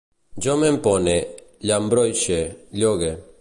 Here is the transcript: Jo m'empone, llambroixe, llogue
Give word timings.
Jo 0.45 0.53
m'empone, 0.61 1.13
llambroixe, 1.71 2.41
llogue 2.81 3.13